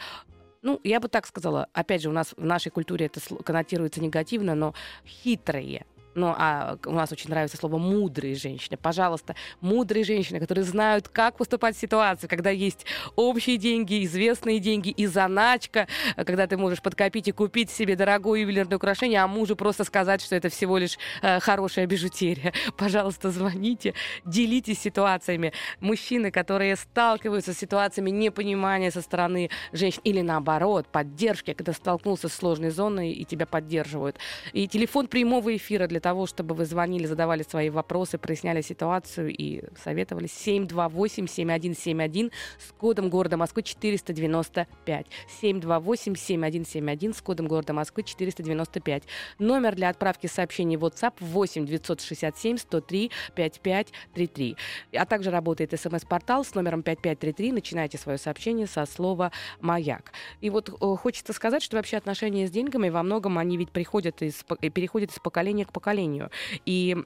[0.62, 4.54] ну, я бы так сказала, опять же, у нас в нашей культуре это коннотируется негативно,
[4.54, 4.74] но
[5.06, 8.76] хитрые, ну, а у нас очень нравится слово «мудрые женщины».
[8.76, 12.84] Пожалуйста, мудрые женщины, которые знают, как поступать в ситуации, когда есть
[13.16, 18.76] общие деньги, известные деньги и заначка, когда ты можешь подкопить и купить себе дорогое ювелирное
[18.76, 22.52] украшение, а мужу просто сказать, что это всего лишь э, хорошая бижутерия.
[22.76, 23.94] Пожалуйста, звоните,
[24.24, 25.52] делитесь ситуациями.
[25.80, 32.32] Мужчины, которые сталкиваются с ситуациями непонимания со стороны женщин или наоборот, поддержки, когда столкнулся с
[32.32, 34.16] сложной зоной и тебя поддерживают.
[34.52, 39.62] И телефон прямого эфира для того, чтобы вы звонили, задавали свои вопросы, проясняли ситуацию и
[39.82, 45.06] советовали 728-7171 с кодом города Москвы 495.
[45.42, 49.04] 728-7171 с кодом города Москвы 495.
[49.38, 54.56] Номер для отправки сообщений в WhatsApp 8 967 103 5533.
[54.94, 57.52] А также работает смс-портал с номером 5533.
[57.52, 60.12] Начинайте свое сообщение со слова «Маяк».
[60.40, 64.22] И вот э, хочется сказать, что вообще отношения с деньгами во многом они ведь приходят
[64.22, 66.30] из, переходят из поколения к поколению поколению.
[66.66, 66.96] И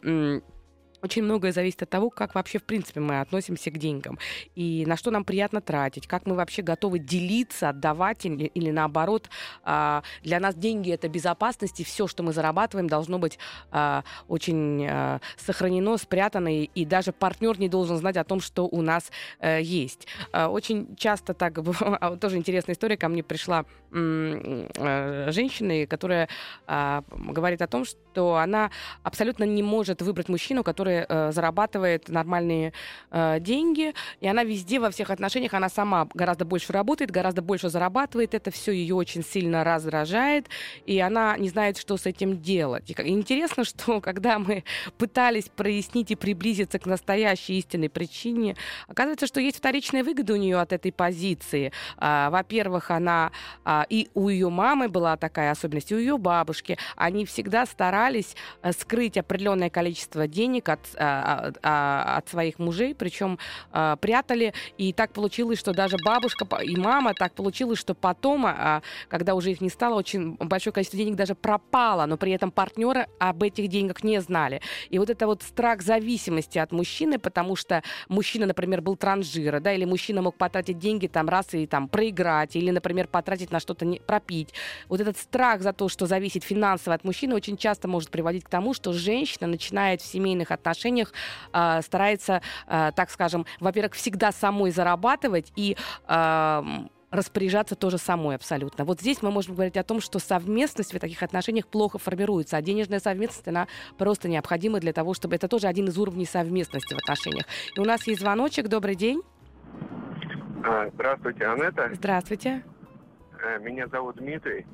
[1.04, 4.18] очень многое зависит от того, как вообще, в принципе, мы относимся к деньгам.
[4.54, 9.28] И на что нам приятно тратить, как мы вообще готовы делиться, отдавать или, или наоборот.
[9.64, 13.38] А, для нас деньги— это безопасность, и все, что мы зарабатываем, должно быть
[13.70, 18.80] а, очень а, сохранено, спрятано, и, даже партнер не должен знать о том, что у
[18.80, 20.06] нас а, есть.
[20.32, 21.58] Очень часто так,
[22.20, 26.28] тоже интересная история, ко мне пришла а, женщина, которая
[26.66, 28.70] говорит о том, что она
[29.02, 32.72] абсолютно не может выбрать мужчину, который которая э, зарабатывает нормальные
[33.10, 37.68] э, деньги, и она везде, во всех отношениях, она сама гораздо больше работает, гораздо больше
[37.68, 40.46] зарабатывает, это все ее очень сильно раздражает,
[40.86, 42.90] и она не знает, что с этим делать.
[42.90, 44.64] И интересно, что когда мы
[44.98, 48.56] пытались прояснить и приблизиться к настоящей истинной причине,
[48.88, 51.72] оказывается, что есть вторичная выгода у нее от этой позиции.
[51.98, 53.32] А, во-первых, она
[53.64, 56.78] а, и у ее мамы была такая особенность, и у ее бабушки.
[56.96, 62.94] Они всегда старались а, скрыть определенное количество денег от а, а, а, от своих мужей,
[62.94, 63.38] причем
[64.00, 64.54] прятали.
[64.78, 68.46] И так получилось, что даже бабушка и мама так получилось, что потом,
[69.08, 73.06] когда уже их не стало, очень большое количество денег даже пропало, но при этом партнеры
[73.18, 74.60] об этих деньгах не знали.
[74.90, 79.72] И вот это вот страх зависимости от мужчины, потому что мужчина, например, был транжира, да,
[79.72, 83.84] или мужчина мог потратить деньги там раз и там проиграть, или, например, потратить на что-то
[83.84, 84.54] не пропить.
[84.88, 88.48] Вот этот страх за то, что зависит финансово от мужчины, очень часто может приводить к
[88.48, 91.12] тому, что женщина начинает в семейных отношениях отношениях
[91.52, 95.76] э, старается, э, так скажем, во-первых, всегда самой зарабатывать и
[96.08, 96.62] э,
[97.10, 98.84] распоряжаться тоже самой абсолютно.
[98.84, 102.62] Вот здесь мы можем говорить о том, что совместность в таких отношениях плохо формируется, а
[102.62, 105.36] денежная совместность, она просто необходима для того, чтобы...
[105.36, 107.46] Это тоже один из уровней совместности в отношениях.
[107.76, 108.68] И у нас есть звоночек.
[108.68, 109.22] Добрый день.
[110.94, 111.90] Здравствуйте, Анетта.
[111.94, 112.64] Здравствуйте.
[113.42, 114.66] Э, меня зовут Дмитрий.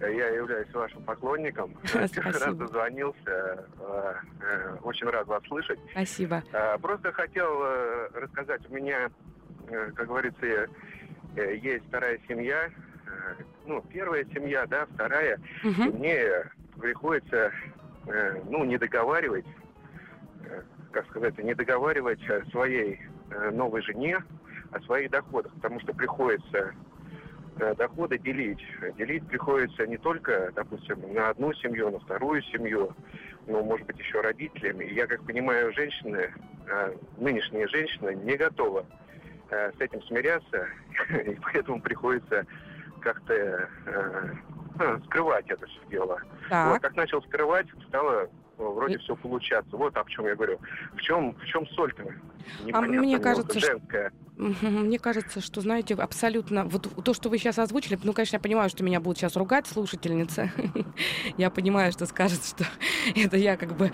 [0.00, 1.74] Я являюсь вашим поклонником.
[1.92, 3.66] Первый раз дозвонился.
[3.80, 5.80] Э, э, очень рад вас слышать.
[5.90, 6.42] Спасибо.
[6.52, 7.48] Э, просто хотел
[8.14, 8.60] рассказать.
[8.70, 9.10] У меня,
[9.66, 10.68] как говорится,
[11.36, 12.70] есть вторая семья.
[13.66, 15.40] Ну, первая семья, да, вторая.
[15.64, 15.82] Угу.
[15.82, 16.24] И мне
[16.80, 17.52] приходится,
[18.46, 19.46] ну, не договаривать,
[20.92, 23.00] как сказать, не договаривать своей
[23.52, 24.22] новой жене
[24.70, 26.87] о своих доходах, потому что приходится Э,
[27.76, 28.64] доходы делить.
[28.96, 32.94] Делить приходится не только, допустим, на одну семью, на вторую семью,
[33.46, 34.84] но, может быть, еще родителями.
[34.84, 36.32] И я, как понимаю, женщины,
[36.66, 38.84] э, нынешние женщины не готовы
[39.50, 40.68] э, с этим смиряться,
[41.10, 42.46] и поэтому приходится
[43.00, 43.68] как-то
[44.78, 46.20] ну, скрывать это все дело.
[46.48, 46.72] Так.
[46.72, 49.76] Вот, как начал скрывать, стало вроде все получаться.
[49.76, 50.58] Вот о чем я говорю.
[50.94, 52.04] В чем, в чем соль-то?
[52.72, 54.12] А мне кажется, женская.
[54.38, 56.64] Мне кажется, что, знаете, абсолютно...
[56.64, 59.66] Вот то, что вы сейчас озвучили, ну, конечно, я понимаю, что меня будут сейчас ругать
[59.66, 60.52] слушательницы.
[61.36, 62.64] я понимаю, что скажут, что
[63.16, 63.90] это я как бы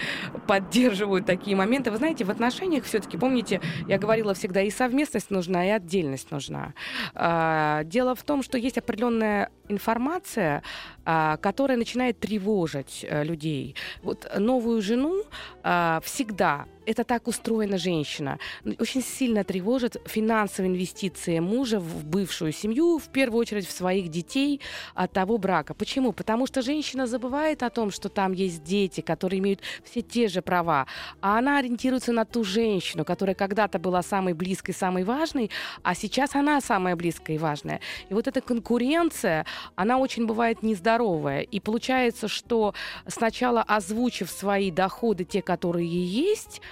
[0.47, 1.91] поддерживаю такие моменты.
[1.91, 6.75] Вы знаете, в отношениях все-таки, помните, я говорила всегда, и совместность нужна, и отдельность нужна.
[7.15, 10.63] А, дело в том, что есть определенная информация,
[11.05, 13.75] а, которая начинает тревожить э, людей.
[14.03, 15.25] Вот новую жену
[15.63, 18.39] а, всегда это так устроена женщина.
[18.79, 24.61] Очень сильно тревожит финансовые инвестиции мужа в бывшую семью, в первую очередь в своих детей
[24.95, 25.75] от того брака.
[25.75, 26.13] Почему?
[26.13, 30.43] Потому что женщина забывает о том, что там есть дети, которые имеют все те же
[30.43, 30.87] права,
[31.21, 35.51] а она ориентируется на ту женщину, которая когда-то была самой близкой, самой важной,
[35.83, 37.81] а сейчас она самая близкая и важная.
[38.09, 41.41] И вот эта конкуренция, она очень бывает нездоровая.
[41.41, 42.75] И получается, что
[43.07, 46.61] сначала озвучив свои доходы, те, которые есть,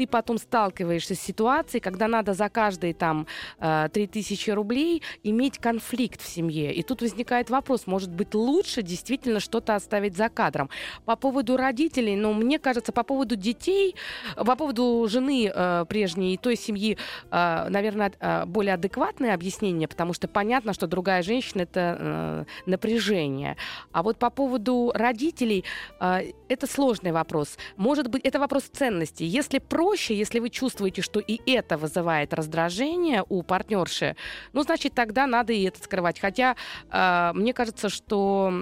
[0.00, 3.26] ты потом сталкиваешься с ситуацией, когда надо за каждые там
[3.58, 6.72] 3000 рублей иметь конфликт в семье.
[6.72, 10.70] И тут возникает вопрос, может быть, лучше действительно что-то оставить за кадром.
[11.04, 13.94] По поводу родителей, ну, мне кажется, по поводу детей,
[14.36, 16.96] по поводу жены э, прежней той семьи,
[17.30, 23.58] э, наверное, э, более адекватное объяснение, потому что понятно, что другая женщина это э, напряжение.
[23.92, 25.62] А вот по поводу родителей,
[26.00, 27.58] э, это сложный вопрос.
[27.76, 29.24] Может быть, это вопрос ценности.
[29.24, 29.58] Если
[29.90, 34.14] проще, если вы чувствуете, что и это вызывает раздражение у партнерши,
[34.52, 36.20] ну, значит, тогда надо и это скрывать.
[36.20, 36.54] Хотя
[36.92, 38.52] э, мне кажется, что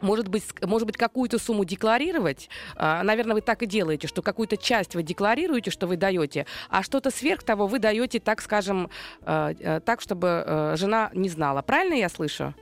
[0.00, 2.48] может быть, может быть, какую-то сумму декларировать.
[2.76, 6.84] А, наверное, вы так и делаете, что какую-то часть вы декларируете, что вы даете, а
[6.84, 8.90] что-то сверх того вы даете, так скажем,
[9.22, 11.62] э, э, так, чтобы э, жена не знала.
[11.62, 12.54] Правильно я слышу?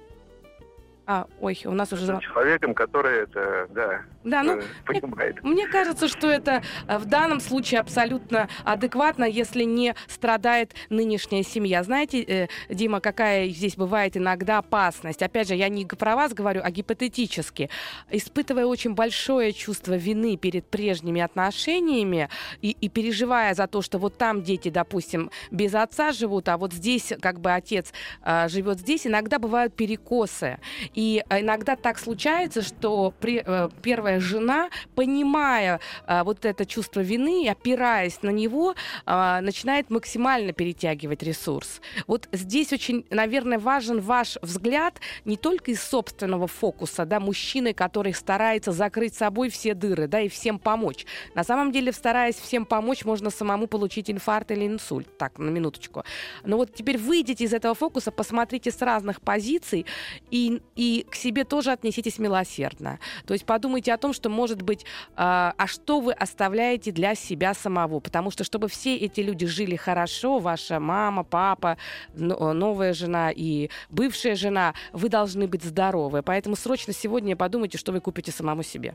[1.07, 2.19] А, ой, у нас уже...
[2.21, 5.43] Человеком, который это, да, да, ну, понимает.
[5.45, 11.45] Мне, мне кажется, что это э, в данном случае абсолютно адекватно, если не страдает нынешняя
[11.45, 11.85] семья.
[11.85, 15.23] Знаете, э, Дима, какая здесь бывает иногда опасность?
[15.23, 17.71] Опять же, я не про вас говорю, а гипотетически.
[18.11, 22.29] Испытывая очень большое чувство вины перед прежними отношениями
[22.63, 26.73] и, и переживая за то, что вот там дети, допустим, без отца живут, а вот
[26.73, 27.93] здесь как бы отец
[28.25, 30.59] э, живет здесь, иногда бывают перекосы.
[30.97, 37.47] И иногда так случается, что при, э, первая жена, понимая э, вот это чувство вины,
[37.49, 41.83] опираясь на него, э, начинает максимально перетягивать ресурс.
[42.07, 48.15] Вот здесь очень, наверное, важен ваш взгляд не только из собственного фокуса, да, мужчины, который
[48.15, 51.05] старается закрыть собой все дыры, да, и всем помочь.
[51.35, 55.19] На самом деле, стараясь всем помочь, можно самому получить инфаркт или инсульт.
[55.19, 56.05] Так, на минуточку.
[56.43, 59.85] Но вот теперь выйдите из этого фокуса, посмотрите с разных позиций
[60.31, 63.01] и, и и к себе тоже отнеситесь милосердно.
[63.27, 64.85] То есть подумайте о том, что, может быть, э,
[65.17, 67.99] а что вы оставляете для себя самого.
[67.99, 71.77] Потому что, чтобы все эти люди жили хорошо, ваша мама, папа,
[72.15, 76.23] новая жена и бывшая жена, вы должны быть здоровы.
[76.23, 78.95] Поэтому срочно сегодня подумайте, что вы купите самому себе.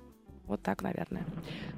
[0.52, 1.24] Вот так, наверное.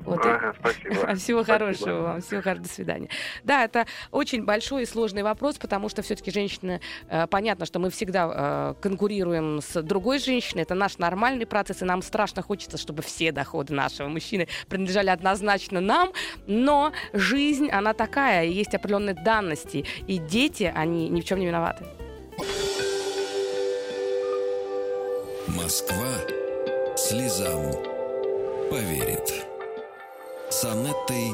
[0.03, 0.25] Вот.
[0.25, 0.95] Ага, спасибо.
[1.15, 1.43] Всего спасибо.
[1.43, 2.21] хорошего вам.
[2.21, 2.63] Всего хорошего.
[2.67, 3.09] До свидания.
[3.43, 7.91] Да, это очень большой и сложный вопрос, потому что все-таки женщины, э, понятно, что мы
[7.91, 10.63] всегда э, конкурируем с другой женщиной.
[10.63, 15.79] Это наш нормальный процесс, и нам страшно хочется, чтобы все доходы нашего мужчины принадлежали однозначно
[15.79, 16.11] нам.
[16.47, 19.85] Но жизнь, она такая, и есть определенные данности.
[20.07, 21.85] И дети, они ни в чем не виноваты.
[25.47, 26.07] Москва
[26.95, 27.92] слезам
[28.73, 29.45] поверит.
[30.49, 31.29] С Анеттой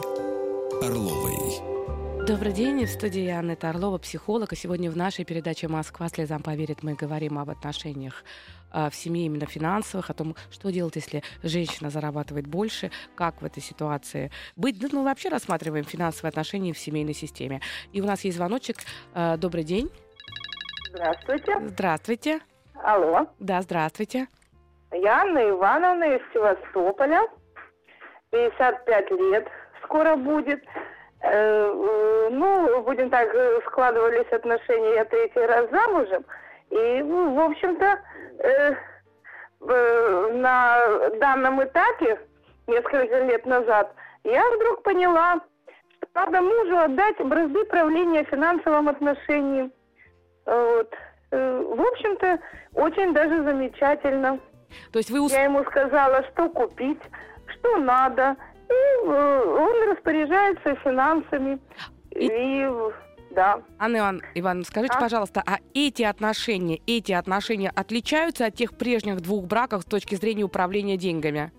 [0.82, 2.28] Орловой.
[2.28, 4.52] Добрый день, в студии Анетта Орлова, психолог.
[4.52, 8.26] И сегодня в нашей передаче «Москва слезам поверит» мы говорим об отношениях
[8.72, 13.46] а, в семье именно финансовых, о том, что делать, если женщина зарабатывает больше, как в
[13.46, 14.78] этой ситуации быть.
[14.78, 17.62] Да, ну, вообще рассматриваем финансовые отношения в семейной системе.
[17.94, 18.80] И у нас есть звоночек.
[19.14, 19.90] А, добрый день.
[20.90, 21.70] Здравствуйте.
[21.70, 22.40] Здравствуйте.
[22.84, 23.28] Алло.
[23.40, 24.28] Да, здравствуйте.
[24.92, 27.28] Я Анна Ивановна из Севастополя.
[28.32, 29.48] 55 лет
[29.84, 30.64] скоро будет.
[31.22, 36.26] Э, э, ну, будем так, э, складывались отношения, я третий раз замужем.
[36.70, 38.00] И, ну, в общем-то,
[39.62, 42.18] на данном этапе,
[42.68, 45.42] несколько лет назад, я вдруг поняла,
[45.98, 49.74] что надо мужу отдать бразды правления финансовым отношениям.
[50.46, 50.94] Вот.
[51.32, 52.40] В общем-то,
[52.76, 54.40] очень даже замечательно.
[54.92, 55.20] То есть вы...
[55.30, 57.02] Я ему сказала, что купить,
[57.48, 58.36] что надо.
[58.70, 61.60] И э, он распоряжается финансами.
[62.12, 62.28] И...
[62.28, 62.68] и
[63.32, 63.62] да.
[63.78, 65.02] Анна Иван, Ивановна, скажите, а?
[65.02, 70.44] пожалуйста, а эти отношения, эти отношения отличаются от тех прежних двух браков с точки зрения
[70.44, 71.52] управления деньгами?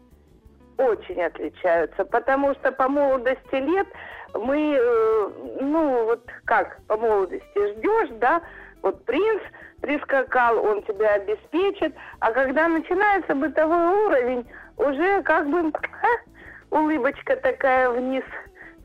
[0.79, 3.87] Очень отличаются, потому что по молодости лет
[4.35, 8.43] мы, э, ну вот как по молодости ждешь, да,
[8.83, 9.43] вот принц
[9.81, 11.95] прискакал, он тебя обеспечит.
[12.21, 18.25] А когда начинается бытовой уровень, уже как бы а, улыбочка такая вниз,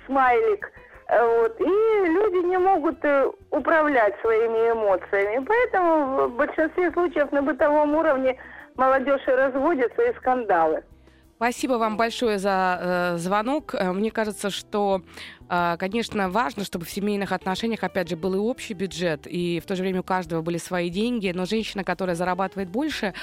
[0.05, 0.71] смайлик.
[1.07, 1.59] Вот.
[1.61, 5.45] И люди не могут э, управлять своими эмоциями.
[5.45, 8.37] Поэтому в большинстве случаев на бытовом уровне
[8.75, 10.83] молодежь и разводится, и скандалы.
[11.35, 13.75] Спасибо вам большое за э, звонок.
[13.75, 15.01] Э, мне кажется, что,
[15.49, 19.65] э, конечно, важно, чтобы в семейных отношениях, опять же, был и общий бюджет, и в
[19.65, 21.33] то же время у каждого были свои деньги.
[21.35, 23.13] Но женщина, которая зарабатывает больше,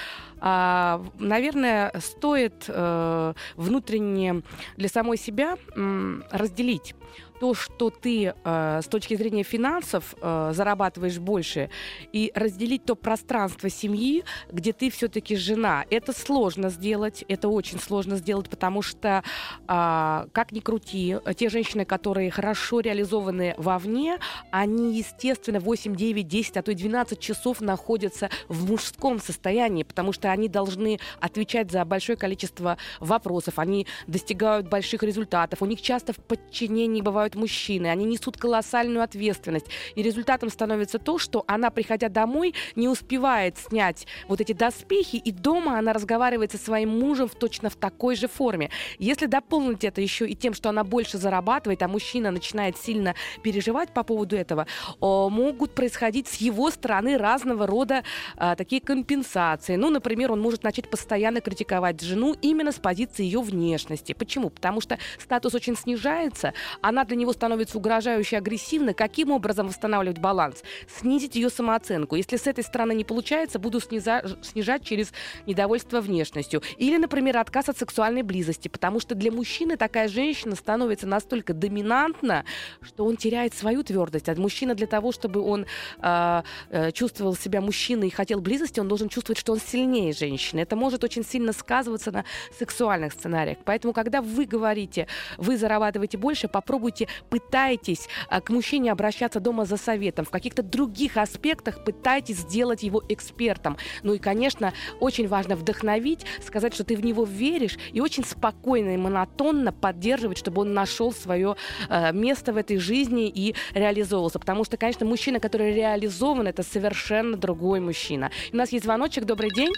[0.43, 4.43] э, наверное, стоит э, внутренне
[4.77, 6.95] для самой себя э, разделить
[7.43, 11.71] то, что ты э, с точки зрения финансов э, зарабатываешь больше,
[12.13, 15.85] и разделить то пространство семьи, где ты все-таки жена.
[15.91, 19.25] Это сложно сделать, это очень сложно сделать, потому что,
[19.67, 24.21] э, как ни крути, те женщины, которые хорошо реализованы вовне,
[24.53, 30.13] они, естественно, 8, 9, 10, а то и 12 часов находятся в мужском состоянии, потому
[30.13, 36.13] что они должны отвечать за большое количество вопросов, они достигают больших результатов, у них часто
[36.13, 42.09] в подчинении бывают мужчины, они несут колоссальную ответственность, и результатом становится то, что она, приходя
[42.09, 47.35] домой, не успевает снять вот эти доспехи, и дома она разговаривает со своим мужем в
[47.35, 48.71] точно в такой же форме.
[48.99, 53.93] Если дополнить это еще и тем, что она больше зарабатывает, а мужчина начинает сильно переживать
[53.93, 54.67] по поводу этого,
[55.01, 58.05] могут происходить с его стороны разного рода
[58.37, 59.77] а, такие компенсации.
[59.77, 64.13] Ну, например, он может начать постоянно критиковать жену именно с позиции ее внешности.
[64.13, 64.51] Почему?
[64.51, 68.95] Потому что статус очень снижается, она для него становится угрожающе агрессивной.
[68.95, 70.63] Каким образом восстанавливать баланс?
[70.87, 72.17] Снизить ее самооценку.
[72.17, 75.13] Если с этой стороны не получается, буду сниза- снижать через
[75.47, 76.63] недовольство внешностью.
[76.77, 82.45] Или, например, отказ от сексуальной близости, потому что для мужчины такая женщина становится настолько доминантна,
[82.81, 84.29] что он теряет свою твердость.
[84.29, 85.67] А мужчина для того, чтобы он
[85.99, 90.61] э, э, чувствовал себя мужчиной и хотел близости, он должен чувствовать, что он сильнее женщины.
[90.61, 92.25] Это может очень сильно сказываться на
[92.59, 93.59] сексуальных сценариях.
[93.65, 95.07] Поэтому, когда вы говорите,
[95.39, 100.25] вы зарабатываете больше, попробуйте, пытайтесь э, к мужчине обращаться дома за советом.
[100.25, 103.77] В каких-то других аспектах пытайтесь сделать его экспертом.
[104.03, 108.95] Ну и, конечно, очень важно вдохновить, сказать, что ты в него веришь, и очень спокойно
[108.95, 111.57] и монотонно поддерживать, чтобы он нашел свое
[111.89, 114.39] э, место в этой жизни и реализовывался.
[114.39, 118.31] Потому что, конечно, мужчина, который реализован, это совершенно другой мужчина.
[118.53, 119.25] у нас есть звоночек.
[119.25, 119.73] Добрый день.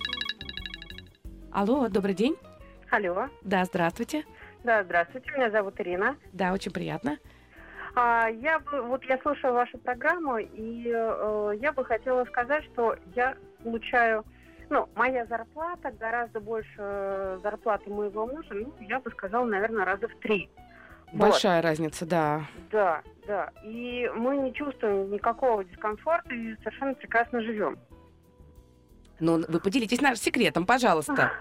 [1.53, 2.37] Алло, добрый день.
[2.91, 3.29] Алло.
[3.43, 4.25] Да, здравствуйте.
[4.65, 5.31] Да, здравствуйте.
[5.33, 6.17] Меня зовут Ирина.
[6.33, 7.19] Да, очень приятно.
[7.95, 12.97] А, я бы, вот я слушаю вашу программу, и э, я бы хотела сказать, что
[13.15, 14.25] я получаю,
[14.71, 20.17] ну, моя зарплата гораздо больше зарплаты моего мужа, ну, я бы сказала, наверное, раза в
[20.17, 20.51] три.
[21.13, 21.69] Большая вот.
[21.69, 22.47] разница, да.
[22.73, 23.51] Да, да.
[23.63, 27.79] И мы не чувствуем никакого дискомфорта и совершенно прекрасно живем.
[29.21, 31.33] Ну, вы поделитесь нашим секретом, пожалуйста.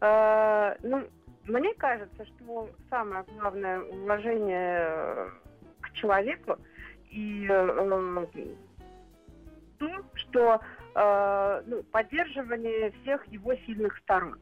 [0.00, 1.08] А, ну,
[1.48, 5.30] мне кажется, что самое главное уважение э,
[5.80, 6.58] к человеку
[7.10, 8.26] и э,
[9.78, 10.60] то, что
[10.94, 14.38] э, ну, поддерживание всех его сильных сторон.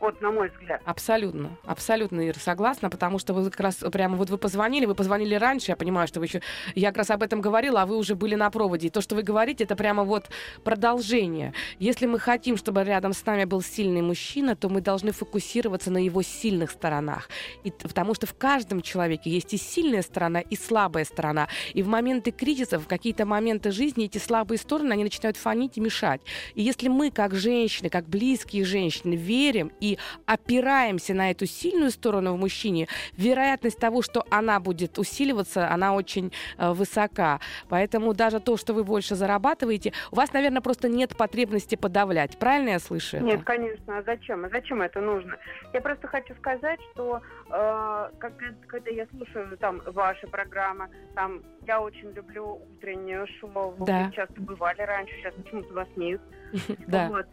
[0.00, 0.80] Вот, на мой взгляд.
[0.86, 5.34] Абсолютно, абсолютно, Ира, согласна, потому что вы как раз прямо вот вы позвонили, вы позвонили
[5.34, 6.40] раньше, я понимаю, что вы еще...
[6.74, 8.86] Я как раз об этом говорила, а вы уже были на проводе.
[8.86, 10.30] И то, что вы говорите, это прямо вот
[10.64, 11.52] продолжение.
[11.78, 15.98] Если мы хотим, чтобы рядом с нами был сильный мужчина, то мы должны фокусироваться на
[15.98, 17.28] его сильных сторонах.
[17.62, 21.48] И, потому что в каждом человеке есть и сильная сторона, и слабая сторона.
[21.74, 25.80] И в моменты кризиса, в какие-то моменты жизни эти слабые стороны, они начинают фонить и
[25.82, 26.22] мешать.
[26.54, 29.89] И если мы, как женщины, как близкие женщины, верим и
[30.26, 36.32] опираемся на эту сильную сторону в мужчине, вероятность того, что она будет усиливаться, она очень
[36.58, 37.40] э, высока.
[37.68, 42.38] Поэтому даже то, что вы больше зарабатываете, у вас, наверное, просто нет потребности подавлять.
[42.38, 43.16] Правильно я слышу?
[43.16, 43.26] Это?
[43.26, 43.98] Нет, конечно.
[43.98, 44.44] А зачем?
[44.44, 45.36] А зачем это нужно?
[45.72, 47.20] Я просто хочу сказать, что
[47.50, 53.74] э, когда, когда я слушаю там ваши программы, там я очень люблю утреннее шоу.
[53.80, 54.04] Да.
[54.06, 56.20] Вы часто бывали раньше, сейчас почему-то вас нет.
[56.86, 57.08] Да.
[57.08, 57.26] Вот.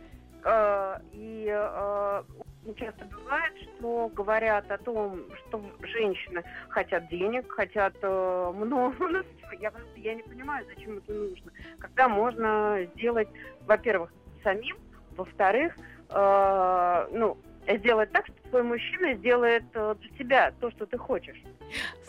[0.44, 2.24] Э, и э,
[2.76, 9.24] часто бывает, что говорят о том, что женщины хотят денег, хотят э, много.
[9.60, 11.52] Я просто я не понимаю, зачем это нужно.
[11.80, 13.30] Когда можно сделать,
[13.66, 14.12] во-первых,
[14.44, 14.78] самим,
[15.16, 15.76] во-вторых,
[16.10, 21.38] э, ну, сделать так, что твой мужчина сделает э, для тебя то, что ты хочешь.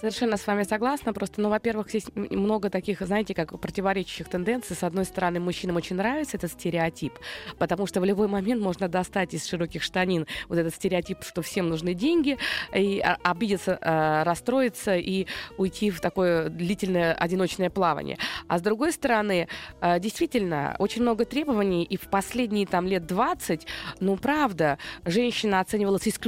[0.01, 1.13] Совершенно с вами согласна.
[1.13, 4.77] Просто, ну, во-первых, здесь много таких, знаете, как противоречащих тенденций.
[4.77, 7.13] С одной стороны, мужчинам очень нравится этот стереотип,
[7.59, 11.69] потому что в любой момент можно достать из широких штанин вот этот стереотип, что всем
[11.69, 12.39] нужны деньги,
[12.75, 15.27] и обидеться, э, расстроиться и
[15.57, 18.19] уйти в такое длительное одиночное плавание.
[18.47, 19.49] А с другой стороны,
[19.81, 23.67] э, действительно, очень много требований, и в последние там лет 20,
[24.01, 26.28] ну, правда, женщина оценивалась исключительно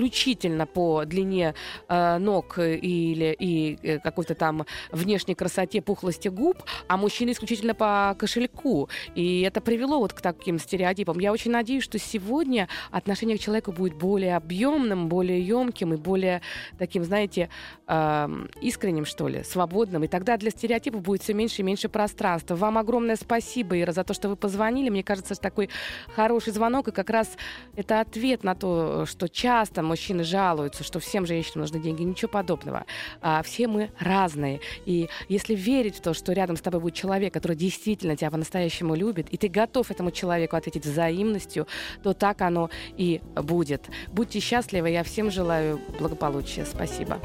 [0.67, 1.55] по длине
[1.89, 8.15] э, ног или и э, какой-то там внешней красоте, пухлости губ, а мужчины исключительно по
[8.19, 8.89] кошельку.
[9.15, 11.19] И это привело вот к таким стереотипам.
[11.19, 16.43] Я очень надеюсь, что сегодня отношение к человеку будет более объемным, более емким и более
[16.79, 17.49] таким, знаете,
[17.87, 18.29] э,
[18.61, 20.05] искренним, что ли, свободным.
[20.05, 22.55] И тогда для стереотипов будет все меньше и меньше пространства.
[22.55, 24.91] Вам огромное спасибо, Ира, за то, что вы позвонили.
[24.91, 25.69] Мне кажется, что такой
[26.15, 27.29] хороший звонок, и как раз
[27.77, 32.03] это ответ на то, что часто мужчины жалуются, что всем женщинам нужны деньги.
[32.03, 32.85] Ничего подобного.
[33.21, 34.61] А, все мы разные.
[34.87, 38.95] И если верить в то, что рядом с тобой будет человек, который действительно тебя по-настоящему
[38.95, 41.67] любит, и ты готов этому человеку ответить взаимностью,
[42.03, 43.89] то так оно и будет.
[44.09, 44.91] Будьте счастливы.
[44.91, 46.65] Я всем желаю благополучия.
[46.65, 47.21] Спасибо.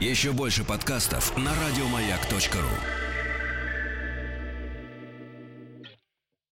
[0.00, 3.05] Еще больше подкастов на радиомаяк.ру